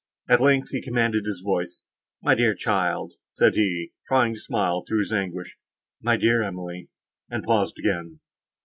[0.27, 1.83] At length he commanded his voice,
[2.23, 5.59] "My dear child," said he, trying to smile through his anguish,
[6.01, 8.19] "my dear Emily!"—and paused again.